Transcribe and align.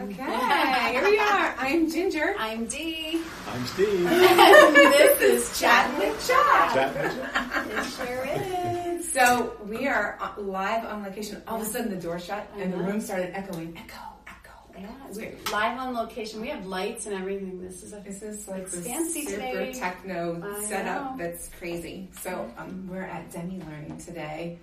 Okay, 0.00 0.92
here 0.92 1.02
we 1.02 1.18
are. 1.18 1.54
I'm 1.58 1.90
Ginger. 1.90 2.36
I'm 2.38 2.66
Dee. 2.66 3.20
I'm 3.48 3.66
Steve. 3.66 4.08
this 4.08 5.20
is 5.20 5.58
Chatting 5.60 5.98
with 5.98 6.24
CHAP. 6.28 6.72
Chat. 6.74 7.66
It 7.66 7.84
sure 7.90 8.94
is. 8.96 9.12
So 9.12 9.56
we 9.66 9.88
are 9.88 10.16
live 10.36 10.84
on 10.84 11.02
location. 11.02 11.42
All 11.48 11.56
of 11.60 11.62
a 11.62 11.64
sudden, 11.64 11.90
the 11.90 11.96
door 12.00 12.20
shut 12.20 12.48
and 12.56 12.72
the 12.72 12.76
room 12.76 13.00
started 13.00 13.32
echoing. 13.36 13.76
Echo, 13.76 13.98
echo. 14.28 14.50
Yeah, 14.78 14.86
we're 15.12 15.34
live 15.50 15.78
on 15.80 15.94
location. 15.94 16.40
We 16.40 16.48
have 16.48 16.64
lights 16.64 17.06
and 17.06 17.14
everything. 17.16 17.60
This 17.60 17.82
is 17.82 17.92
a 17.92 17.98
This 17.98 18.22
is 18.22 18.46
like 18.46 18.70
this 18.70 18.86
fancy 18.86 19.22
super 19.24 19.40
today. 19.40 19.72
techno 19.72 20.40
I 20.44 20.62
setup 20.64 21.16
know. 21.18 21.24
that's 21.24 21.48
crazy. 21.58 22.08
So 22.20 22.48
um, 22.56 22.86
we're 22.88 23.02
at 23.02 23.32
Demme 23.32 23.58
Learning 23.66 23.98
today 23.98 24.58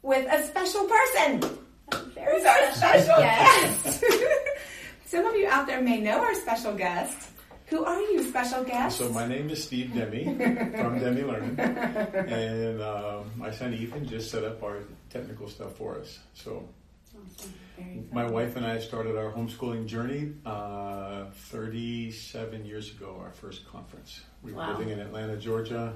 with 0.00 0.26
a 0.32 0.42
special 0.46 0.84
person. 0.84 1.40
very 2.14 2.36
Who's 2.38 2.46
our 2.46 2.72
special 2.72 3.16
guest? 3.18 4.04
Some 5.06 5.24
of 5.24 5.36
you 5.36 5.46
out 5.48 5.66
there 5.66 5.80
may 5.80 6.00
know 6.00 6.18
our 6.20 6.34
special 6.34 6.74
guest. 6.74 7.28
Who 7.66 7.84
are 7.84 8.00
you, 8.00 8.22
special 8.22 8.62
guest? 8.64 8.98
So 8.98 9.08
my 9.10 9.26
name 9.26 9.50
is 9.50 9.62
Steve 9.64 9.92
Demme 9.94 10.36
from 10.76 10.98
Demme 11.00 11.26
Learning, 11.26 11.58
and 11.58 12.80
um, 12.82 13.30
my 13.36 13.50
son 13.50 13.74
Ethan 13.74 14.06
just 14.06 14.30
set 14.30 14.44
up 14.44 14.62
our 14.62 14.78
technical 15.10 15.48
stuff 15.48 15.76
for 15.76 15.98
us. 15.98 16.18
So 16.34 16.68
Awesome. 17.38 17.54
My 18.12 18.28
wife 18.30 18.56
and 18.56 18.64
I 18.66 18.78
started 18.78 19.16
our 19.16 19.32
homeschooling 19.32 19.86
journey 19.86 20.32
uh, 20.44 21.26
37 21.50 22.64
years 22.66 22.90
ago. 22.90 23.18
Our 23.22 23.32
first 23.32 23.66
conference. 23.70 24.20
We 24.42 24.52
were 24.52 24.58
Wow. 24.58 24.72
living 24.78 24.90
in 24.90 25.00
Atlanta, 25.00 25.36
Georgia, 25.36 25.94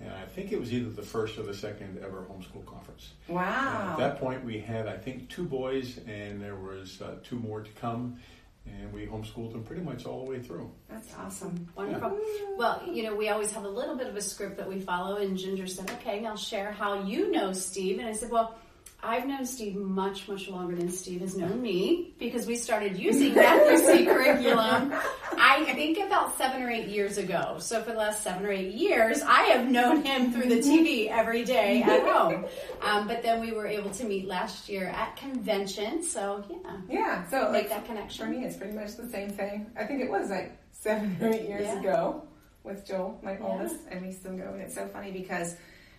and 0.00 0.12
I 0.12 0.24
think 0.26 0.52
it 0.52 0.58
was 0.60 0.72
either 0.72 0.90
the 0.90 1.02
first 1.02 1.38
or 1.38 1.42
the 1.44 1.54
second 1.54 1.98
ever 2.02 2.26
homeschool 2.30 2.64
conference. 2.66 3.12
And 3.28 3.36
Wow. 3.36 3.90
At 3.92 3.98
that 3.98 4.18
point, 4.20 4.44
we 4.44 4.58
had 4.60 4.86
I 4.86 4.96
think 4.98 5.28
two 5.30 5.44
boys, 5.44 5.98
and 6.06 6.40
there 6.42 6.56
was 6.56 7.00
uh, 7.00 7.16
two 7.24 7.36
more 7.38 7.60
to 7.62 7.70
come, 7.72 8.18
and 8.66 8.92
we 8.92 9.06
homeschooled 9.06 9.52
them 9.52 9.62
pretty 9.62 9.82
much 9.82 10.06
all 10.06 10.24
the 10.24 10.30
way 10.30 10.40
through. 10.40 10.70
That's 10.88 11.14
awesome. 11.16 11.68
Wonderful. 11.76 12.18
Well, 12.56 12.82
you 12.86 13.02
know, 13.02 13.14
we 13.14 13.28
always 13.28 13.52
have 13.52 13.64
a 13.64 13.68
little 13.68 13.96
bit 13.96 14.06
of 14.06 14.16
a 14.16 14.22
script 14.22 14.56
that 14.56 14.68
we 14.68 14.80
follow, 14.80 15.16
and 15.16 15.36
Ginger 15.36 15.66
said, 15.66 15.90
okay, 15.92 16.20
now 16.20 16.36
share 16.36 16.72
how 16.72 17.04
you 17.04 17.30
know 17.30 17.52
Steve. 17.52 17.98
And 17.98 18.08
I 18.08 18.12
said, 18.12 18.30
well, 18.30 18.58
I've 19.06 19.24
known 19.24 19.46
Steve 19.46 19.76
much, 19.76 20.26
much 20.26 20.48
longer 20.48 20.74
than 20.74 20.90
Steve 20.90 21.20
has 21.20 21.36
known 21.36 21.62
me 21.62 22.12
because 22.18 22.44
we 22.44 22.56
started 22.56 22.98
using 22.98 23.34
C 23.78 24.04
curriculum, 24.04 24.92
I 25.38 25.62
think 25.76 25.98
about 25.98 26.36
seven 26.36 26.60
or 26.60 26.68
eight 26.70 26.88
years 26.88 27.16
ago. 27.16 27.56
So 27.60 27.82
for 27.82 27.92
the 27.92 27.98
last 27.98 28.24
seven 28.24 28.44
or 28.44 28.50
eight 28.50 28.74
years, 28.74 29.22
I 29.22 29.42
have 29.44 29.68
known 29.70 30.02
him 30.04 30.32
through 30.32 30.48
the 30.48 30.56
TV 30.58 31.08
every 31.08 31.44
day 31.44 31.82
at 31.82 32.02
home. 32.02 32.46
Um, 32.82 33.06
but 33.06 33.22
then 33.22 33.40
we 33.40 33.52
were 33.52 33.68
able 33.68 33.90
to 33.90 34.04
meet 34.04 34.26
last 34.26 34.68
year 34.68 34.88
at 34.88 35.16
convention. 35.16 36.02
So 36.02 36.44
yeah, 36.50 36.76
Yeah. 36.90 37.28
So 37.28 37.42
like 37.42 37.52
make 37.52 37.68
that 37.68 37.86
connection. 37.86 38.26
For 38.26 38.30
me, 38.32 38.44
it's 38.44 38.56
pretty 38.56 38.74
much 38.76 38.96
the 38.96 39.08
same 39.08 39.30
thing. 39.30 39.70
I 39.78 39.84
think 39.84 40.02
it 40.02 40.10
was 40.10 40.30
like 40.30 40.58
seven 40.72 41.16
or 41.20 41.28
eight 41.32 41.46
years 41.48 41.62
Yeah. 41.62 41.78
ago 41.78 42.26
with 42.64 42.84
Joel, 42.84 43.20
my 43.22 43.34
Yeah. 43.34 43.44
oldest, 43.46 43.76
and 43.88 44.04
we 44.04 44.10
still 44.10 44.36
go. 44.36 44.50
And 44.52 44.62
it's 44.62 44.74
so 44.74 44.88
funny 44.88 45.12
because 45.12 45.54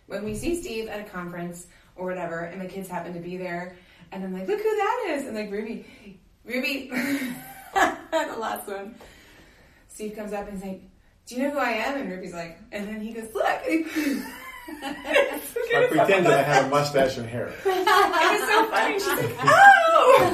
when 0.08 0.25
we 0.25 0.35
see 0.35 0.61
Steve 0.61 0.89
at 0.89 1.00
a 1.00 1.09
conference 1.09 1.67
or 1.98 2.06
whatever, 2.08 2.42
and 2.42 2.62
the 2.62 2.67
kids 2.67 2.88
happen 2.90 3.14
to 3.14 3.20
be 3.20 3.38
there, 3.38 3.76
and 4.12 4.23
I'm 4.23 4.34
like, 4.34 4.48
look 4.48 4.59
who 4.62 4.76
that 4.76 5.06
is, 5.09 5.26
and 5.26 5.36
like 5.36 5.52
Ruby, 5.52 5.86
Ruby, 6.45 6.90
the 7.73 8.36
last 8.40 8.67
one. 8.67 8.95
Steve 9.88 10.16
comes 10.16 10.31
up 10.34 10.48
and 10.48 10.53
he's 10.58 10.64
like, 10.64 10.81
"Do 11.25 11.36
you 11.36 11.44
know 11.44 11.50
who 11.52 11.58
I 11.59 11.72
am?" 11.72 12.00
And 12.00 12.09
Ruby's 12.12 12.34
like, 12.34 12.59
and 12.72 12.88
then 12.88 13.02
he 13.02 13.12
goes, 13.14 13.34
"Look." 13.34 13.45
I 14.84 15.88
pretended 15.90 16.31
I 16.31 16.42
had 16.44 16.66
a 16.66 16.70
mustache 16.70 17.18
and 17.18 17.28
hair. 17.28 17.52
It 17.66 18.40
was 18.40 18.50
so 18.50 18.66
funny. 18.70 18.94
She's 18.95 19.08
like, 19.08 19.36
"Oh!" 19.44 20.34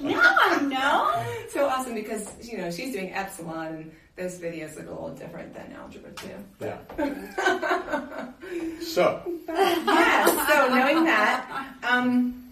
Now 0.00 0.36
I 0.40 0.60
know. 0.62 1.24
so 1.50 1.67
awesome 1.78 1.94
because 1.94 2.34
you 2.42 2.58
know 2.58 2.70
she's 2.70 2.92
doing 2.92 3.12
epsilon 3.12 3.66
and 3.74 3.92
those 4.16 4.38
videos 4.38 4.76
look 4.76 4.86
a 4.86 4.90
little 4.90 5.14
different 5.14 5.54
than 5.54 5.72
algebra 5.72 6.10
two. 6.12 6.28
Yeah. 6.60 6.78
So, 8.80 9.22
yes. 9.46 10.48
So 10.48 10.74
knowing 10.74 11.04
that, 11.04 11.74
um, 11.82 12.42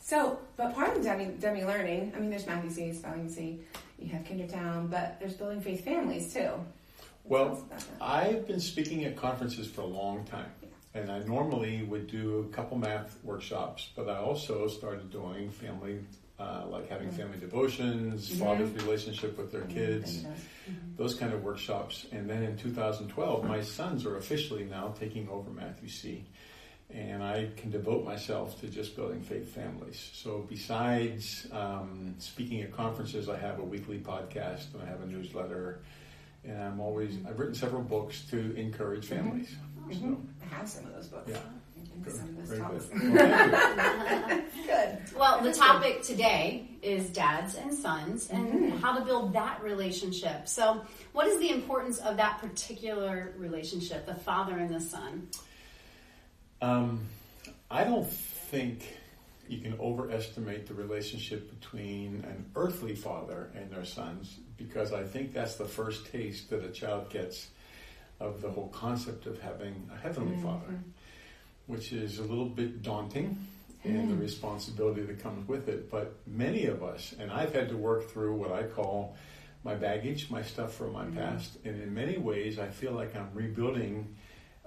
so 0.00 0.40
but 0.56 0.74
part 0.74 0.96
of 0.96 1.04
Demme 1.04 1.36
Demme 1.36 1.64
learning, 1.64 2.12
I 2.14 2.18
mean, 2.18 2.28
there's 2.28 2.46
Math-U-See, 2.46 2.92
Spelling 2.92 3.24
You 3.24 3.30
See, 3.30 3.60
you 4.00 4.08
have 4.08 4.24
Kindertown, 4.24 4.90
but 4.90 5.18
there's 5.20 5.34
building 5.34 5.60
faith 5.60 5.84
families 5.84 6.32
too. 6.34 6.50
Well. 7.24 7.64
I've 8.00 8.48
been 8.48 8.60
speaking 8.60 9.04
at 9.04 9.16
conferences 9.16 9.68
for 9.68 9.82
a 9.82 9.86
long 9.86 10.24
time. 10.24 10.50
And 10.94 11.12
I 11.12 11.20
normally 11.20 11.82
would 11.84 12.08
do 12.08 12.48
a 12.50 12.54
couple 12.54 12.76
math 12.76 13.16
workshops, 13.22 13.90
but 13.94 14.08
I 14.08 14.16
also 14.16 14.66
started 14.66 15.12
doing 15.12 15.50
family, 15.50 16.00
uh, 16.38 16.64
like 16.70 16.88
having 16.88 17.10
family 17.10 17.38
devotions, 17.38 18.30
Mhm. 18.30 18.38
father's 18.38 18.70
relationship 18.82 19.36
with 19.36 19.50
their 19.50 19.62
kids, 19.66 20.22
Mm-hmm. 20.22 20.94
those 20.96 21.14
kind 21.14 21.32
of 21.32 21.42
workshops. 21.42 22.06
And 22.12 22.28
then 22.30 22.42
in 22.44 22.56
2012, 22.56 23.44
my 23.44 23.60
sons 23.60 24.06
are 24.06 24.16
officially 24.16 24.64
now 24.64 24.94
taking 24.98 25.28
over 25.28 25.50
Math-U-See. 25.50 26.24
And 26.90 27.22
I 27.22 27.50
can 27.56 27.70
devote 27.70 28.04
myself 28.04 28.58
to 28.60 28.68
just 28.68 28.96
building 28.96 29.20
faith 29.20 29.48
families. 29.54 30.10
So 30.14 30.46
besides 30.48 31.46
um, 31.52 32.14
speaking 32.18 32.62
at 32.62 32.72
conferences, 32.72 33.28
I 33.28 33.36
have 33.38 33.58
a 33.58 33.64
weekly 33.64 33.98
podcast 33.98 34.72
and 34.74 34.82
I 34.82 34.86
have 34.86 35.02
a 35.02 35.06
newsletter. 35.06 35.80
And 36.44 36.56
I'm 36.62 36.80
always, 36.80 37.14
I've 37.26 37.38
written 37.38 37.54
several 37.54 37.82
books 37.82 38.24
to 38.30 38.54
encourage 38.56 39.04
families. 39.06 39.50
So, 39.90 39.96
Mhm. 39.98 40.26
I 40.40 40.54
have 40.54 40.68
some 40.68 40.86
of 40.86 40.94
those 40.94 41.08
books. 41.08 41.30
yeah. 41.30 41.40
Some 42.06 42.28
of 42.28 42.36
those 42.36 42.48
Very 42.48 42.60
talks. 42.60 42.84
good. 42.86 43.12
Well. 43.14 44.42
Good. 44.66 44.98
Well, 45.18 45.42
the 45.42 45.52
topic 45.52 46.02
today 46.02 46.68
is 46.82 47.08
dads 47.10 47.54
and 47.56 47.72
sons 47.74 48.28
and 48.30 48.46
Mhm. 48.72 48.80
how 48.80 48.96
to 48.98 49.04
build 49.04 49.32
that 49.32 49.62
relationship. 49.62 50.46
So, 50.48 50.82
what 51.12 51.26
is 51.26 51.38
the 51.40 51.50
importance 51.50 51.98
of 51.98 52.16
that 52.18 52.38
particular 52.38 53.32
relationship, 53.36 54.06
the 54.06 54.14
father 54.14 54.56
and 54.58 54.72
the 54.74 54.80
son? 54.80 55.28
Um, 56.60 57.06
I 57.70 57.84
don't 57.84 58.08
think 58.08 58.96
you 59.48 59.58
can 59.60 59.74
overestimate 59.80 60.66
the 60.66 60.74
relationship 60.74 61.50
between 61.58 62.24
an 62.28 62.50
earthly 62.54 62.94
father 62.94 63.50
and 63.54 63.70
their 63.70 63.84
sons 63.84 64.36
because 64.56 64.92
I 64.92 65.04
think 65.04 65.32
that's 65.32 65.56
the 65.56 65.64
first 65.64 66.06
taste 66.06 66.50
that 66.50 66.62
a 66.64 66.68
child 66.70 67.10
gets 67.10 67.48
of 68.20 68.40
the 68.42 68.50
whole 68.50 68.68
concept 68.68 69.26
of 69.26 69.40
having 69.40 69.88
a 69.94 69.96
heavenly 69.96 70.36
father, 70.42 70.78
which 71.68 71.92
is 71.92 72.18
a 72.18 72.22
little 72.22 72.48
bit 72.48 72.82
daunting 72.82 73.38
and 73.84 74.10
the 74.10 74.16
responsibility 74.16 75.02
that 75.02 75.22
comes 75.22 75.46
with 75.46 75.68
it. 75.68 75.88
But 75.90 76.16
many 76.26 76.64
of 76.66 76.82
us, 76.82 77.14
and 77.18 77.30
I've 77.30 77.54
had 77.54 77.68
to 77.68 77.76
work 77.76 78.10
through 78.10 78.34
what 78.34 78.50
I 78.50 78.64
call 78.64 79.16
my 79.62 79.74
baggage, 79.74 80.30
my 80.30 80.42
stuff 80.42 80.74
from 80.74 80.92
my 80.92 81.04
past, 81.06 81.58
and 81.64 81.80
in 81.80 81.94
many 81.94 82.18
ways, 82.18 82.58
I 82.58 82.68
feel 82.68 82.92
like 82.92 83.14
I'm 83.14 83.30
rebuilding 83.34 84.16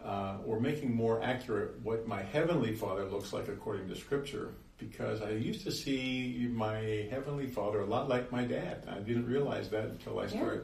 uh, 0.03 0.37
or 0.45 0.59
making 0.59 0.95
more 0.95 1.21
accurate 1.21 1.79
what 1.81 2.07
my 2.07 2.21
heavenly 2.21 2.73
father 2.73 3.05
looks 3.05 3.33
like 3.33 3.47
according 3.49 3.87
to 3.89 3.95
scripture 3.95 4.53
because 4.77 5.21
I 5.21 5.31
used 5.31 5.63
to 5.65 5.71
see 5.71 6.47
my 6.51 7.07
heavenly 7.11 7.45
father 7.47 7.81
a 7.81 7.85
lot 7.85 8.09
like 8.09 8.31
my 8.31 8.43
dad. 8.43 8.87
I 8.89 8.97
didn't 8.99 9.27
realize 9.27 9.69
that 9.69 9.85
until 9.85 10.19
I 10.19 10.23
Yeah. 10.23 10.29
started 10.29 10.63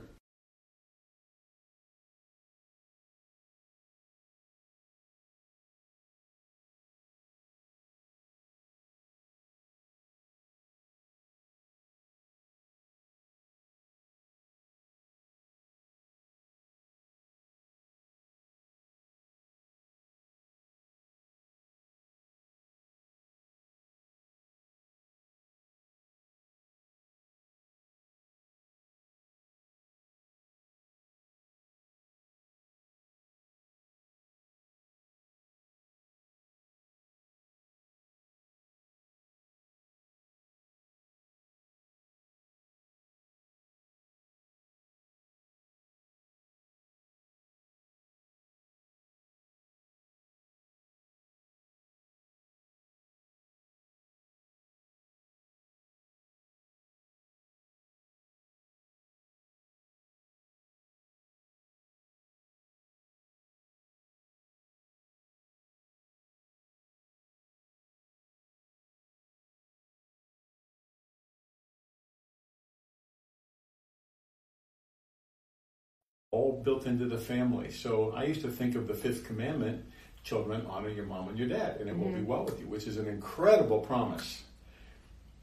all 76.31 76.61
built 76.63 76.85
into 76.85 77.05
the 77.05 77.17
family. 77.17 77.71
So 77.71 78.11
I 78.15 78.25
used 78.25 78.41
to 78.41 78.49
think 78.49 78.75
of 78.75 78.87
the 78.87 78.93
fifth 78.93 79.25
commandment 79.25 79.85
children, 80.23 80.65
honor 80.69 80.89
your 80.89 81.05
mom 81.05 81.29
and 81.29 81.37
your 81.37 81.47
dad, 81.47 81.77
and 81.79 81.89
it 81.89 81.97
will 81.97 82.07
be 82.07 82.15
mm-hmm. 82.15 82.25
well 82.25 82.43
with 82.43 82.59
you, 82.59 82.67
which 82.67 82.85
is 82.85 82.97
an 82.97 83.07
incredible 83.07 83.79
promise. 83.79 84.43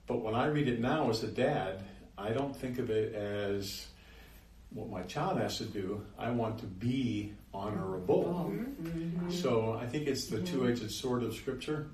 But 0.07 0.23
when 0.23 0.35
I 0.35 0.47
read 0.47 0.69
it 0.69 0.81
now 0.81 1.09
as 1.09 1.23
a 1.23 1.29
dad, 1.29 1.83
I 2.19 2.31
don't 2.31 2.55
think 2.55 2.79
of 2.79 2.91
it 2.91 3.15
as 3.15 3.87
what 4.71 4.91
my 4.91 5.03
child 5.03 5.39
has 5.39 5.57
to 5.59 5.65
do. 5.65 6.05
I 6.19 6.31
want 6.31 6.59
to 6.59 6.67
be 6.67 7.33
honorable. 7.55 8.25
Oh, 8.27 8.51
mm-hmm. 8.51 9.31
So 9.31 9.79
I 9.81 9.87
think 9.87 10.07
it's 10.07 10.27
the 10.27 10.39
mm-hmm. 10.39 10.61
two 10.61 10.69
edged 10.69 10.91
sword 10.91 11.23
of 11.23 11.35
Scripture. 11.35 11.89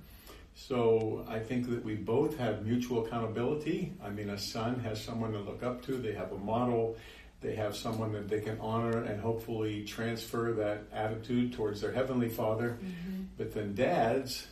So 0.57 1.25
I 1.29 1.39
think 1.39 1.71
that 1.71 1.85
we 1.85 1.95
both 1.95 2.37
have 2.39 2.67
mutual 2.67 3.07
accountability. 3.07 3.93
I 4.03 4.11
mean, 4.11 4.31
a 4.31 4.39
son 4.39 4.81
has 4.81 5.03
someone 5.03 5.33
to 5.33 5.39
look 5.39 5.63
up 5.63 5.81
to, 5.83 5.97
they 5.97 6.13
have 6.13 6.33
a 6.33 6.39
model, 6.39 6.97
they 7.41 7.55
have 7.55 7.75
someone 7.75 8.13
that 8.13 8.29
they 8.29 8.41
can 8.41 8.59
honor 8.61 9.03
and 9.05 9.21
hopefully 9.21 9.85
transfer 9.85 10.53
that 10.53 10.83
attitude 10.93 11.55
towards 11.55 11.81
their 11.81 11.93
heavenly 11.93 12.29
father. 12.29 12.79
Mm-hmm. 12.83 13.23
But 13.39 13.55
then 13.55 13.75
dads, 13.75 14.47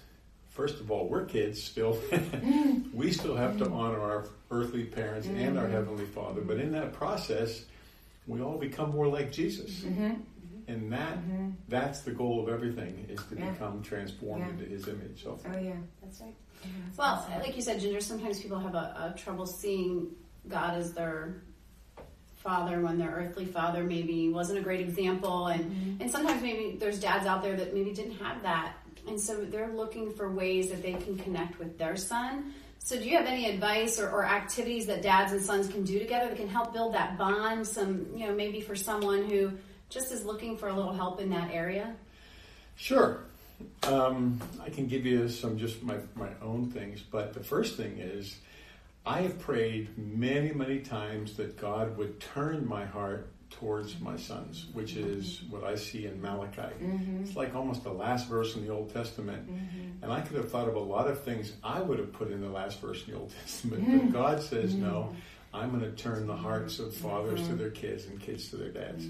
first 0.48 0.80
of 0.80 0.90
all, 0.90 1.06
we're 1.06 1.26
kids 1.26 1.62
still. 1.62 1.98
we 2.94 3.12
still 3.12 3.36
have 3.36 3.58
to 3.58 3.64
mm-hmm. 3.64 3.74
honor 3.74 4.00
our 4.00 4.24
earthly 4.50 4.84
parents 4.84 5.26
and 5.26 5.58
our 5.58 5.64
mm-hmm. 5.64 5.72
heavenly 5.74 6.06
father. 6.06 6.40
But 6.40 6.58
in 6.58 6.72
that 6.72 6.94
process, 6.94 7.64
we 8.26 8.40
all 8.40 8.56
become 8.56 8.90
more 8.90 9.06
like 9.06 9.32
Jesus. 9.32 9.84
And 10.68 10.92
that 10.92 11.16
that's 11.68 12.00
the 12.00 12.10
goal 12.10 12.42
of 12.42 12.48
everything 12.48 13.06
is 13.08 13.20
to 13.30 13.36
Yeah. 13.36 13.50
become 13.52 13.82
transformed 13.82 14.44
Yeah. 14.44 14.50
into 14.50 14.64
his 14.64 14.86
image. 14.86 15.22
So 15.22 15.38
Oh 15.46 15.58
yeah. 15.58 15.76
That's 16.02 16.20
right. 16.20 16.34
Yeah, 16.62 16.70
that's 16.84 16.98
Well, 16.98 17.14
awesome. 17.14 17.40
like 17.40 17.56
you 17.56 17.62
said, 17.62 17.80
Ginger, 17.80 18.00
sometimes 18.00 18.40
people 18.40 18.58
have 18.58 18.74
a, 18.74 19.14
a 19.14 19.18
trouble 19.18 19.46
seeing 19.46 20.08
God 20.46 20.76
as 20.76 20.92
their 20.92 21.42
father 22.48 22.80
when 22.80 22.96
their 22.98 23.10
earthly 23.10 23.44
father 23.44 23.84
maybe 23.84 24.30
wasn't 24.30 24.58
a 24.58 24.62
great 24.62 24.80
example, 24.80 25.48
and 25.48 26.00
and 26.00 26.10
sometimes 26.10 26.40
maybe 26.42 26.76
there's 26.80 26.98
dads 26.98 27.26
out 27.26 27.42
there 27.42 27.56
that 27.56 27.74
maybe 27.74 27.92
didn't 27.92 28.18
have 28.18 28.42
that, 28.42 28.72
and 29.06 29.20
so 29.20 29.44
they're 29.44 29.74
looking 29.82 30.10
for 30.14 30.30
ways 30.32 30.70
that 30.70 30.82
they 30.82 30.94
can 30.94 31.18
connect 31.18 31.58
with 31.58 31.76
their 31.76 31.96
son. 31.96 32.54
So, 32.78 32.96
do 32.96 33.04
you 33.04 33.18
have 33.18 33.26
any 33.26 33.50
advice 33.50 34.00
or, 34.00 34.08
or 34.08 34.24
activities 34.24 34.86
that 34.86 35.02
dads 35.02 35.32
and 35.32 35.42
sons 35.42 35.68
can 35.68 35.84
do 35.84 35.98
together 35.98 36.28
that 36.28 36.38
can 36.38 36.48
help 36.48 36.72
build 36.72 36.94
that 36.94 37.18
bond? 37.18 37.66
Some, 37.66 38.06
you 38.16 38.26
know, 38.26 38.34
maybe 38.34 38.62
for 38.62 38.74
someone 38.74 39.28
who 39.28 39.52
just 39.90 40.10
is 40.10 40.24
looking 40.24 40.56
for 40.56 40.68
a 40.68 40.74
little 40.74 40.94
help 40.94 41.20
in 41.20 41.28
that 41.30 41.50
area. 41.52 41.94
Sure. 42.76 43.18
Um, 43.82 44.40
I 44.64 44.70
can 44.70 44.86
give 44.86 45.04
you 45.04 45.28
some 45.28 45.58
just 45.58 45.82
my, 45.82 45.96
my 46.14 46.30
own 46.40 46.70
things, 46.70 47.02
but 47.02 47.34
the 47.34 47.44
first 47.44 47.76
thing 47.76 47.98
is 47.98 48.36
I 49.08 49.22
have 49.22 49.38
prayed 49.38 49.96
many, 49.96 50.52
many 50.52 50.80
times 50.80 51.34
that 51.38 51.56
God 51.56 51.96
would 51.96 52.20
turn 52.20 52.68
my 52.68 52.84
heart 52.84 53.30
towards 53.48 53.98
my 54.00 54.18
sons, 54.18 54.66
which 54.74 54.96
is 54.96 55.42
what 55.48 55.64
I 55.64 55.76
see 55.76 56.04
in 56.04 56.20
Malachi. 56.20 56.60
Mm-hmm. 56.60 57.24
It's 57.24 57.34
like 57.34 57.54
almost 57.54 57.84
the 57.84 57.92
last 57.92 58.28
verse 58.28 58.54
in 58.54 58.66
the 58.66 58.70
Old 58.70 58.92
Testament. 58.92 59.50
Mm-hmm. 59.50 60.04
And 60.04 60.12
I 60.12 60.20
could 60.20 60.36
have 60.36 60.50
thought 60.50 60.68
of 60.68 60.76
a 60.76 60.80
lot 60.80 61.08
of 61.08 61.22
things 61.22 61.54
I 61.64 61.80
would 61.80 61.98
have 61.98 62.12
put 62.12 62.30
in 62.30 62.42
the 62.42 62.50
last 62.50 62.80
verse 62.80 63.02
in 63.06 63.14
the 63.14 63.18
Old 63.18 63.32
Testament, 63.40 63.86
but 63.86 63.94
mm-hmm. 63.94 64.10
God 64.10 64.42
says, 64.42 64.74
no, 64.74 65.16
I'm 65.54 65.70
going 65.70 65.90
to 65.90 66.02
turn 66.02 66.26
the 66.26 66.36
hearts 66.36 66.78
of 66.78 66.92
fathers 66.94 67.46
to 67.48 67.54
their 67.54 67.70
kids 67.70 68.04
and 68.04 68.20
kids 68.20 68.50
to 68.50 68.56
their 68.56 68.68
dads. 68.68 69.06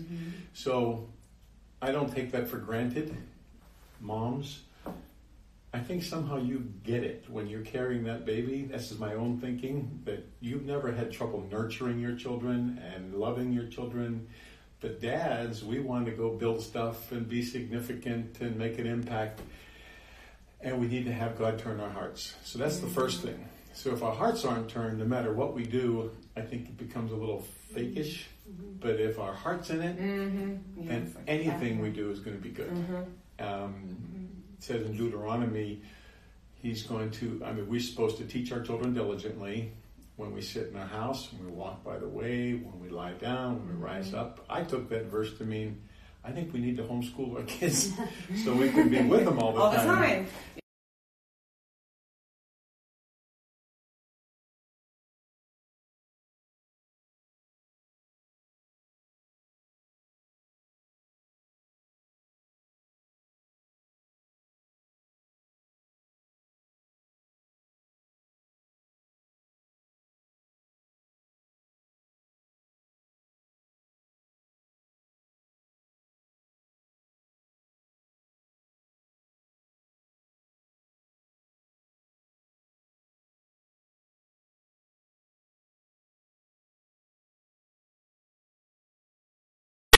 So 0.55 1.09
I 1.83 1.91
don't 1.91 2.15
take 2.15 2.31
that 2.31 2.47
for 2.47 2.59
granted. 2.59 3.17
Moms, 4.01 4.61
I 5.75 5.81
think 5.81 6.03
somehow 6.03 6.39
you 6.39 6.61
get 6.83 7.05
it 7.05 7.27
when 7.29 7.47
you're 7.47 7.61
carrying 7.63 8.05
that 8.05 8.25
baby. 8.25 8.63
This 8.63 8.91
is 8.91 8.99
my 8.99 9.15
own 9.15 9.39
thinking 9.39 10.01
that 10.05 10.27
you've 10.41 10.65
never 10.65 10.91
had 10.93 11.13
trouble 11.13 11.47
nurturing 11.51 11.99
your 12.01 12.15
children 12.17 12.81
and 12.95 13.15
loving 13.15 13.53
your 13.53 13.67
children. 13.67 14.29
But 14.81 15.01
dads, 15.03 15.63
we 15.65 15.81
want 15.81 16.07
to 16.07 16.13
go 16.13 16.31
build 16.31 16.63
stuff 16.63 17.13
and 17.13 17.29
be 17.29 17.43
significant 17.43 18.41
and 18.41 18.57
make 18.57 18.79
an 18.79 18.87
impact. 18.87 19.41
And 20.61 20.81
we 20.81 20.87
need 20.89 21.05
to 21.05 21.13
have 21.13 21.37
God 21.39 21.59
turn 21.59 21.81
our 21.81 21.91
hearts. 21.91 22.35
So 22.45 22.59
that's 22.59 22.79
the 22.79 22.87
first 22.89 23.21
thing. 23.23 23.47
So 23.75 23.93
if 23.93 24.03
our 24.03 24.15
hearts 24.15 24.45
aren't 24.45 24.69
turned, 24.71 24.99
no 24.99 25.05
matter 25.05 25.33
what 25.35 25.55
we 25.55 25.65
do, 25.65 26.11
I 26.35 26.41
think 26.41 26.69
it 26.69 26.77
becomes 26.79 27.13
a 27.13 27.17
little 27.17 27.45
fakish. 27.75 28.23
But 28.81 28.99
if 29.01 29.19
our 29.19 29.35
heart's 29.35 29.69
in 29.71 29.83
it, 29.83 29.99
Mm-hmm. 29.99 30.83
Yeah, 30.83 30.93
and 30.93 31.07
it's 31.07 31.15
like- 31.15 31.25
anything 31.29 31.81
we 31.81 31.91
do 31.91 32.11
is 32.11 32.21
going 32.21 32.37
to 32.37 32.43
be 32.43 32.49
good. 32.51 32.71
Mhm. 32.71 33.05
Um, 33.41 34.18
says 34.59 34.83
in 34.83 34.97
Deuteronomy, 34.97 35.83
he's 36.55 36.83
going 36.83 37.11
to, 37.13 37.43
I 37.45 37.53
mean, 37.53 37.69
we're 37.69 37.81
supposed 37.81 38.19
to 38.19 38.25
teach 38.25 38.53
our 38.53 38.61
children 38.61 38.95
diligently 38.95 39.73
when 40.17 40.35
we 40.35 40.43
sit 40.43 40.69
in 40.69 40.77
our 40.77 40.87
house, 40.87 41.33
when 41.33 41.47
we 41.47 41.53
walk 41.53 41.85
by 41.85 41.97
the 41.97 42.09
way, 42.09 42.55
when 42.55 42.81
we 42.81 42.89
lie 42.89 43.13
down, 43.13 43.59
when 43.59 43.69
we 43.69 43.75
mm-hmm. 43.75 43.85
rise 43.85 44.15
up. 44.15 44.45
I 44.51 44.63
took 44.63 44.89
that 44.91 45.05
verse 45.05 45.37
to 45.39 45.45
mean, 45.45 45.81
I 46.25 46.33
think 46.33 46.53
we 46.53 46.59
need 46.59 46.77
to 46.79 46.83
homeschool 46.83 47.37
our 47.37 47.45
kids 47.45 47.93
so 48.45 48.53
we 48.53 48.71
can 48.71 48.89
be 48.89 49.01
with 49.03 49.25
them 49.25 49.39
all 49.39 49.53
the 49.53 49.61
All 49.61 49.71
the 49.71 49.77
time. 49.77 50.27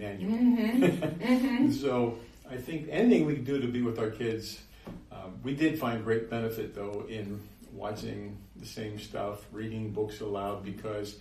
Daniel. 0.00 0.30
Mm-hmm. 0.30 1.70
So 1.80 2.18
I 2.50 2.56
think 2.56 2.88
anything 2.90 3.26
we 3.26 3.34
can 3.34 3.44
do 3.44 3.60
to 3.60 3.68
be 3.68 3.82
with 3.82 3.98
our 3.98 4.10
kids, 4.10 4.60
um, 5.12 5.38
we 5.44 5.54
did 5.54 5.78
find 5.78 6.02
great 6.02 6.28
benefit 6.28 6.74
though 6.74 7.06
in 7.08 7.40
watching 7.72 8.38
the 8.56 8.66
same 8.66 8.98
stuff, 8.98 9.44
reading 9.52 9.92
books 9.92 10.20
aloud 10.20 10.64
because 10.64 11.18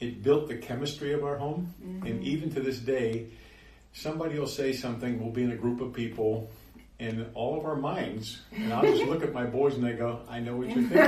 it 0.00 0.22
built 0.22 0.48
the 0.48 0.56
chemistry 0.56 1.12
of 1.12 1.24
our 1.24 1.36
home. 1.36 1.74
And 2.06 2.22
even 2.22 2.50
to 2.54 2.60
this 2.60 2.78
day, 2.78 3.26
somebody 3.92 4.38
will 4.38 4.46
say 4.46 4.72
something, 4.72 5.20
we'll 5.20 5.32
be 5.32 5.42
in 5.42 5.50
a 5.50 5.56
group 5.56 5.80
of 5.80 5.92
people, 5.92 6.50
and 7.00 7.26
all 7.34 7.56
of 7.58 7.64
our 7.64 7.76
minds, 7.76 8.38
and 8.52 8.72
I'll 8.72 8.82
just 8.82 9.04
look 9.04 9.22
at 9.22 9.32
my 9.32 9.44
boys 9.44 9.74
and 9.76 9.84
they 9.84 9.92
go, 9.92 10.20
I 10.28 10.40
know 10.40 10.56
what 10.56 10.66
you're 10.66 10.76
thinking. 10.88 10.98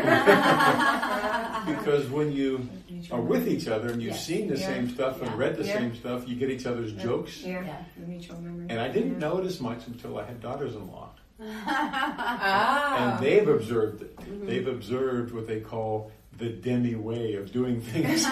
because 1.74 2.08
when 2.10 2.30
you 2.30 2.68
are 3.10 3.20
with 3.20 3.48
each 3.48 3.66
other 3.66 3.88
and 3.88 4.00
you've 4.00 4.12
Yes. 4.12 4.24
seen 4.24 4.46
the 4.48 4.56
Yeah. 4.56 4.66
same 4.66 4.88
stuff 4.90 5.20
and 5.20 5.34
read 5.36 5.56
the 5.56 5.64
Yeah. 5.64 5.78
same 5.78 5.96
stuff, 5.96 6.28
you 6.28 6.36
get 6.36 6.48
each 6.48 6.64
other's 6.66 6.92
jokes. 6.92 7.42
Yeah. 7.42 7.64
Yeah. 7.64 7.82
Mutual 8.06 8.40
memory. 8.40 8.66
And 8.70 8.78
I 8.80 8.86
didn't 8.88 9.14
Yeah. 9.14 9.18
know 9.28 9.38
it 9.38 9.46
as 9.46 9.60
much 9.60 9.86
until 9.88 10.16
I 10.18 10.24
had 10.26 10.40
daughters-in-law, 10.40 11.08
Ah. 11.40 13.14
and 13.16 13.24
they've 13.26 13.48
observed 13.48 14.02
it. 14.02 14.16
They've 14.46 14.68
observed 14.68 15.32
what 15.34 15.48
they 15.48 15.58
call 15.60 16.12
the 16.38 16.50
Demme 16.50 17.02
way 17.02 17.34
of 17.34 17.50
doing 17.52 17.80
things. 17.80 18.22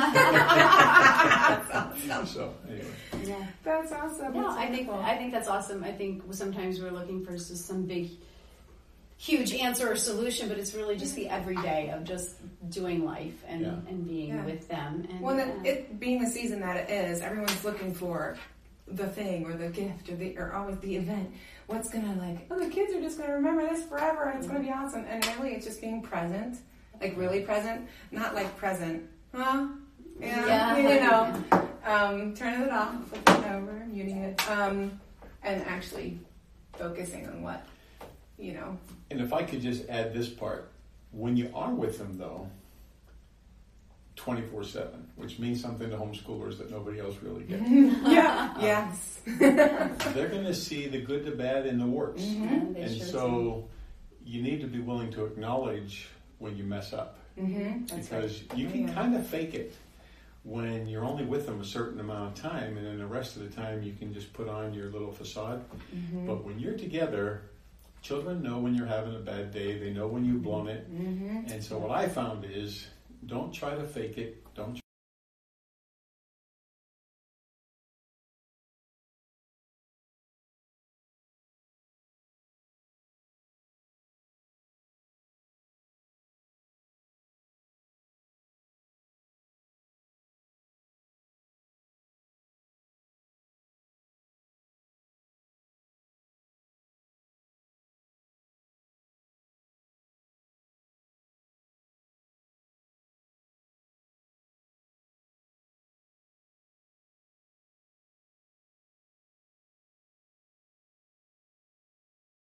so 2.32 2.54
anyway, 2.68 2.84
Yeah. 3.28 3.46
That's 3.64 3.92
awesome. 3.92 4.32
No, 4.34 4.42
That's 4.48 4.56
I 4.56 4.66
think. 4.66 4.88
I 4.90 5.16
think 5.16 5.32
that's 5.32 5.48
awesome. 5.48 5.84
I 5.84 5.92
think 5.92 6.22
sometimes 6.32 6.80
we're 6.80 6.90
looking 6.90 7.24
for 7.24 7.32
just 7.32 7.66
some 7.66 7.84
big, 7.84 8.10
huge 9.16 9.52
answer 9.54 9.90
or 9.90 9.96
solution, 9.96 10.48
but 10.48 10.58
it's 10.58 10.74
really 10.74 10.96
just 10.96 11.14
the 11.16 11.28
everyday 11.28 11.90
of 11.90 12.04
just 12.04 12.36
doing 12.70 13.04
life 13.04 13.34
and, 13.48 13.60
Yeah. 13.62 13.68
and 13.88 14.06
being 14.06 14.28
Yeah. 14.28 14.44
with 14.44 14.68
them. 14.68 15.06
And 15.10 15.20
Well, 15.20 15.36
then, 15.36 15.50
uh, 15.50 15.62
it 15.64 15.98
being 15.98 16.20
the 16.22 16.30
season 16.30 16.60
that 16.60 16.76
it 16.76 16.90
is, 16.90 17.20
everyone's 17.20 17.64
looking 17.64 17.92
for 17.92 18.36
the 18.86 19.06
thing 19.08 19.44
or 19.44 19.52
the 19.54 19.68
gift 19.68 20.08
or 20.08 20.16
the 20.16 20.38
or 20.38 20.54
always 20.54 20.78
the 20.78 20.96
event. 20.96 21.30
What's 21.66 21.90
gonna 21.90 22.14
like? 22.14 22.46
Oh, 22.50 22.58
the 22.58 22.70
kids 22.70 22.94
are 22.94 23.00
just 23.02 23.18
gonna 23.18 23.34
remember 23.34 23.62
this 23.68 23.84
forever, 23.84 24.24
and 24.30 24.38
it's 24.38 24.46
gonna 24.46 24.60
be 24.60 24.70
awesome. 24.70 25.04
And 25.08 25.22
really, 25.38 25.54
it's 25.54 25.66
just 25.66 25.80
being 25.82 26.00
present, 26.00 26.56
like 27.00 27.14
really 27.16 27.40
present, 27.42 27.86
not 28.12 28.34
like 28.34 28.56
present, 28.56 29.02
huh? 29.34 29.66
Yeah, 30.20 30.46
Yeah. 30.46 30.76
you 30.78 31.00
know, 31.52 31.67
um, 31.88 32.34
turning 32.34 32.62
it 32.62 32.70
off, 32.72 32.94
flipping 33.08 33.44
it 33.44 33.50
over, 33.52 33.86
muting 33.90 34.18
it, 34.18 34.50
um, 34.50 35.00
and 35.42 35.62
actually 35.66 36.18
focusing 36.78 37.26
on 37.26 37.42
what 37.42 37.64
you 38.38 38.52
know. 38.52 38.76
and 39.10 39.20
if 39.20 39.32
I 39.32 39.42
could 39.42 39.60
just 39.60 39.88
add 39.88 40.12
this 40.14 40.28
part, 40.28 40.70
when 41.12 41.36
you 41.36 41.50
are 41.54 41.72
with 41.72 41.98
them 41.98 42.16
though, 42.18 42.48
twenty 44.16 44.42
four 44.42 44.62
seven, 44.64 45.06
which 45.16 45.38
means 45.38 45.60
something 45.60 45.88
to 45.90 45.96
homeschoolers 45.96 46.58
that 46.58 46.70
nobody 46.70 47.00
else 47.00 47.16
really 47.22 47.44
gets. 47.44 47.62
yeah. 47.68 48.54
Yes. 48.60 49.20
They're 49.38 50.28
going 50.28 50.44
to 50.44 50.54
see 50.54 50.88
the 50.88 51.00
good, 51.00 51.24
the 51.24 51.30
bad, 51.32 51.66
and 51.66 51.80
the 51.80 51.86
worst. 51.86 52.24
yeah, 52.24 52.60
they 52.72 52.82
And 52.82 52.96
sure 52.96 53.06
so 53.06 53.68
you 54.24 54.42
need 54.42 54.60
to 54.60 54.66
be 54.66 54.78
willing 54.80 55.10
to 55.12 55.24
acknowledge 55.24 56.08
when 56.38 56.56
you 56.56 56.64
mess 56.64 56.92
up 56.92 57.14
Mm-hmm. 57.38 57.86
That's 57.86 58.10
right. 58.10 58.22
because 58.22 58.42
you 58.56 58.66
Oh, 58.66 58.72
can 58.72 58.88
yeah. 58.88 58.94
kind 58.94 59.14
of 59.14 59.24
fake 59.24 59.54
it. 59.54 59.72
When 60.42 60.86
you're 60.86 61.04
only 61.04 61.24
with 61.24 61.46
them 61.46 61.60
a 61.60 61.64
certain 61.64 62.00
amount 62.00 62.38
of 62.38 62.42
time, 62.42 62.76
and 62.76 62.86
then 62.86 62.98
the 62.98 63.06
rest 63.06 63.36
of 63.36 63.42
the 63.42 63.48
time 63.48 63.82
you 63.82 63.92
can 63.92 64.14
just 64.14 64.32
put 64.32 64.48
on 64.48 64.72
your 64.72 64.90
little 64.90 65.12
facade. 65.12 65.64
Mm-hmm. 65.94 66.26
But 66.26 66.44
when 66.44 66.58
you're 66.58 66.76
together, 66.76 67.50
children 68.02 68.42
know 68.42 68.58
when 68.58 68.74
you're 68.74 68.86
having 68.86 69.14
a 69.14 69.20
bad 69.20 69.50
day. 69.50 69.78
They 69.78 69.90
know 69.90 70.06
when 70.06 70.24
you've 70.24 70.42
blown 70.42 70.68
it. 70.68 70.90
Mm-hmm. 70.90 71.52
And 71.52 71.62
so 71.62 71.78
what 71.78 71.90
I 71.90 72.08
found 72.08 72.44
is, 72.44 72.86
don't 73.26 73.52
try 73.52 73.74
to 73.74 73.84
fake 73.84 74.16
it. 74.16 74.44
Don't. 74.54 74.80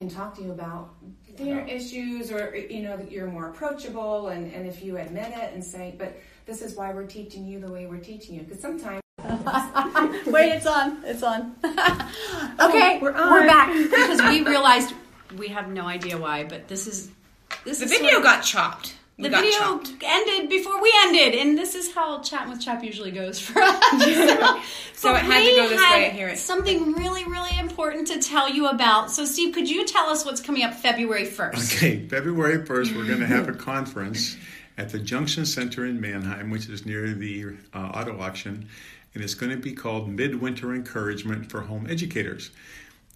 And 0.09 0.17
talk 0.17 0.35
to 0.37 0.43
you 0.43 0.53
about 0.53 0.95
their 1.37 1.61
issues 1.67 2.33
or 2.33 2.57
you 2.57 2.83
know 2.83 2.97
that 2.97 3.13
you're 3.13 3.29
more 3.29 3.51
approachable 3.51 4.29
and, 4.29 4.53
and 4.53 4.67
if 4.67 4.83
you 4.83 4.97
admit 4.97 5.29
it 5.37 5.53
and 5.53 5.63
say 5.63 5.95
but 5.99 6.19
this 6.47 6.63
is 6.63 6.75
why 6.75 6.93
we're 6.93 7.07
teaching 7.07 7.47
you 7.47 7.61
the 7.61 7.71
way 7.71 7.87
we're 7.87 7.99
teaching 7.99 8.35
you 8.35 8.43
because 8.43 8.61
sometimes 8.61 9.01
Wait, 10.27 10.51
it's 10.53 10.67
on. 10.67 11.03
It's 11.05 11.23
on. 11.23 11.55
okay, 12.61 12.99
we're 13.01 13.13
on. 13.13 13.31
we're 13.33 13.47
back 13.47 13.73
because 13.91 14.23
we 14.23 14.43
realized 14.43 14.95
we 15.37 15.49
have 15.49 15.69
no 15.69 15.87
idea 15.87 16.17
why, 16.17 16.45
but 16.45 16.69
this 16.69 16.87
is 16.87 17.11
this 17.65 17.79
the 17.81 17.87
is 17.87 17.91
video 17.91 18.11
sort 18.11 18.19
of- 18.19 18.23
got 18.25 18.43
chopped 18.43 18.89
We 18.93 18.98
the 19.19 19.31
video 19.31 19.51
chopped. 19.59 19.93
ended 20.03 20.49
before 20.49 20.81
we 20.81 20.93
ended, 20.99 21.35
and 21.35 21.59
this 21.59 21.75
is 21.75 21.93
how 21.93 22.21
chatting 22.23 22.51
with 22.51 22.61
Chap 22.61 22.85
usually 22.85 23.11
goes 23.11 23.41
for 23.41 23.61
us. 23.61 23.79
So 24.95 25.13
But 25.13 25.23
it 25.23 25.27
had 25.27 25.45
to 25.45 25.55
go 25.55 25.69
this 25.69 25.81
had 25.81 25.95
way, 25.95 26.03
Here, 26.03 26.13
hear 26.13 26.29
it. 26.29 26.39
Something 26.39 26.93
really, 26.93 27.25
really 27.25 27.57
important 27.59 28.09
to 28.09 28.21
tell 28.21 28.51
you 28.51 28.67
about. 28.67 29.13
So, 29.13 29.25
Steve, 29.25 29.55
could 29.55 29.71
you 29.71 29.87
tell 29.87 30.09
us 30.09 30.25
what's 30.25 30.41
coming 30.41 30.65
up 30.65 30.75
February 30.75 31.25
first? 31.25 31.77
Okay, 31.77 32.05
February 32.09 32.65
1st, 32.65 32.97
we're 32.97 33.07
going 33.07 33.21
to 33.21 33.27
have 33.27 33.49
a 33.49 33.53
conference 33.73 34.37
at 34.77 34.91
the 34.91 34.99
Junction 34.99 35.47
Center 35.47 35.87
in 35.87 36.01
Manheim, 36.01 36.51
which 36.51 36.69
is 36.69 36.85
near 36.85 37.13
the 37.13 37.57
uh, 37.73 37.79
auto 37.79 38.21
auction, 38.21 38.69
and 39.15 39.23
it's 39.23 39.35
going 39.35 39.53
to 39.53 39.59
be 39.59 39.73
called 39.73 40.09
Midwinter 40.09 40.75
Encouragement 40.75 41.49
for 41.49 41.61
Home 41.61 41.87
Educators. 41.89 42.51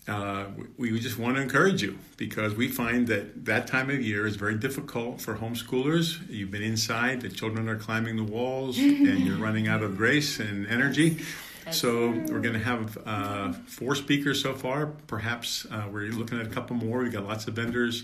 Uh, 0.08 0.46
we 0.76 0.90
we 0.90 0.98
just 0.98 1.16
want 1.16 1.36
to 1.36 1.42
encourage 1.42 1.80
you 1.80 1.96
because 2.16 2.54
we 2.56 2.66
find 2.66 3.06
that 3.06 3.44
that 3.44 3.68
time 3.68 3.88
of 3.88 4.02
year 4.02 4.26
is 4.26 4.34
very 4.34 4.56
difficult 4.56 5.20
for 5.20 5.36
homeschoolers. 5.36 6.28
You've 6.28 6.50
been 6.50 6.62
inside, 6.62 7.20
the 7.20 7.28
children 7.28 7.68
are 7.68 7.76
climbing 7.76 8.16
the 8.16 8.24
walls, 8.24 8.78
and 8.80 9.20
you're 9.20 9.36
running 9.36 9.68
out 9.68 9.82
of 9.82 9.96
grace 9.96 10.40
and 10.40 10.66
energy. 10.66 11.20
So 11.70 12.08
we're 12.10 12.40
going 12.40 12.54
to 12.54 12.64
have 12.64 12.98
uh, 13.06 13.52
four 13.52 13.94
speakers 13.94 14.42
so 14.42 14.52
far. 14.52 14.86
Perhaps 15.06 15.66
uh, 15.70 15.86
we're 15.90 16.10
looking 16.10 16.40
at 16.40 16.46
a 16.46 16.50
couple 16.50 16.74
more. 16.74 16.98
We've 16.98 17.12
got 17.12 17.24
lots 17.24 17.46
of 17.46 17.54
vendors, 17.54 18.02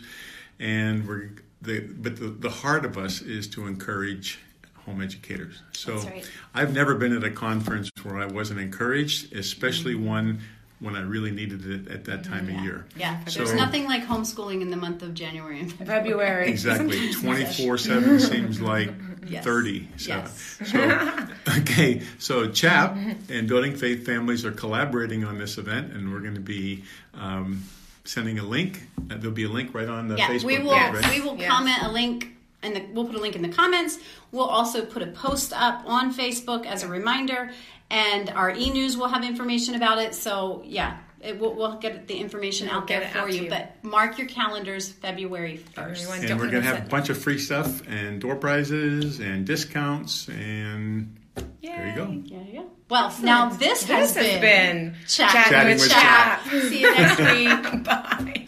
and 0.61 1.07
we're 1.07 1.31
the 1.61 1.81
but 1.81 2.17
the, 2.17 2.28
the 2.28 2.50
heart 2.50 2.85
of 2.85 2.97
us 2.97 3.21
is 3.21 3.49
to 3.49 3.67
encourage 3.67 4.38
home 4.87 5.02
educators. 5.02 5.61
So 5.73 5.97
right. 5.97 6.31
I've 6.55 6.73
never 6.73 6.95
been 6.95 7.14
at 7.14 7.25
a 7.25 7.31
conference 7.31 7.90
where 8.05 8.19
I 8.19 8.26
wasn't 8.26 8.61
encouraged, 8.61 9.35
especially 9.35 9.97
one 9.97 10.40
when 10.80 10.94
I 10.94 11.00
really 11.02 11.30
needed 11.32 11.66
it 11.66 11.88
at 11.90 12.04
that 12.04 12.23
time 12.25 12.49
of 12.49 12.54
year. 12.64 12.87
Yeah, 12.97 13.25
So- 13.25 13.38
there's 13.44 13.54
nothing 13.54 13.85
like 13.87 14.06
homeschooling 14.06 14.61
in 14.62 14.70
the 14.70 14.76
month 14.76 15.02
of 15.02 15.12
January 15.14 15.58
and 15.61 15.73
February. 15.73 16.00
February. 16.02 16.49
Exactly. 16.50 17.12
24 17.20 17.78
7 17.78 18.20
seems 18.32 18.61
like 18.61 18.92
Yes. 19.28 19.44
30. 19.44 19.88
So, 19.99 20.08
Yes. 20.08 20.58
so, 20.64 21.26
okay. 21.58 22.00
So, 22.18 22.50
CHAP 22.50 22.97
and 23.28 23.47
Building 23.47 23.76
Faith 23.76 24.06
Families 24.06 24.47
are 24.47 24.52
collaborating 24.52 25.23
on 25.25 25.37
this 25.37 25.58
event, 25.58 25.92
and 25.92 26.12
we're 26.12 26.20
going 26.20 26.37
to 26.37 26.40
be 26.40 26.85
um, 27.12 27.64
sending 28.04 28.38
a 28.38 28.42
link. 28.44 28.85
Uh, 29.11 29.16
there'll 29.18 29.32
be 29.32 29.44
a 29.44 29.49
link 29.50 29.75
right 29.75 29.88
on 29.88 30.08
the 30.08 30.16
Yeah, 30.16 30.28
Facebook 30.28 30.44
we 30.44 30.58
will. 30.61 30.70
page, 30.70 30.94
right? 30.94 31.11
We 31.14 31.20
will 31.20 31.37
Yes. 31.37 31.50
comment 31.50 31.82
a 31.82 31.90
link, 31.92 32.38
and 32.62 32.76
the, 32.76 32.86
we'll 32.92 33.04
put 33.06 33.14
a 33.14 33.20
link 33.20 33.36
in 33.36 33.42
the 33.42 33.48
comments. 33.48 33.98
We'll 34.32 34.44
also 34.44 34.84
put 34.84 35.02
a 35.02 35.06
post 35.08 35.52
up 35.52 35.82
on 35.86 36.12
Facebook 36.14 36.66
as 36.66 36.82
a 36.82 36.88
reminder, 36.88 37.50
and 37.90 38.30
our 38.30 38.50
e 38.50 38.70
news 38.70 38.96
will 38.96 39.08
have 39.08 39.24
information 39.24 39.74
about 39.74 39.98
it. 39.98 40.14
So 40.14 40.62
yeah, 40.66 40.98
it, 41.20 41.38
we'll, 41.40 41.54
we'll 41.54 41.78
get 41.78 42.06
the 42.06 42.16
information 42.16 42.68
We'll 42.68 42.76
out 42.78 42.86
there 42.88 43.00
get 43.00 43.12
for 43.12 43.18
out 43.18 43.32
you. 43.32 43.44
you. 43.44 43.50
But 43.50 43.82
mark 43.82 44.18
your 44.18 44.28
calendars, 44.28 44.88
February 44.90 45.56
first. 45.56 46.10
And 46.10 46.22
don't 46.26 46.38
we're 46.38 46.50
going 46.50 46.62
to 46.62 46.68
miss 46.68 46.78
have 46.78 46.86
a 46.86 46.88
bunch 46.88 47.08
of 47.08 47.18
free 47.18 47.38
stuff 47.38 47.82
and 47.88 48.20
door 48.20 48.36
prizes 48.36 49.18
and 49.20 49.46
discounts 49.46 50.28
and 50.28 51.16
there 51.62 51.88
you 51.88 51.94
go. 51.94 52.10
Yeah, 52.24 52.42
yeah. 52.50 52.62
Well, 52.88 53.14
now 53.22 53.50
this, 53.50 53.84
This 53.84 54.14
has 54.14 54.40
been 54.40 54.96
Chat 55.06 55.30
Chatting 55.30 55.72
with 55.74 55.82
with 55.82 55.90
Chap. 55.90 56.42
Chap. 56.44 56.62
See 56.62 56.80
you 56.80 56.94
next 56.94 57.18
week. 57.18 57.84
Bye. 57.84 58.44